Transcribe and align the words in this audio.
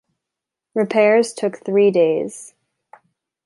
Repairs 0.73 1.31
took 1.31 1.59
three 1.63 1.91
days. 1.91 2.55